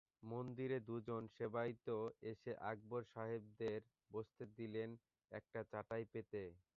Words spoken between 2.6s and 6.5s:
আকবর সাহেবদের বসতে দিলেন একটা চাটাই পেতে।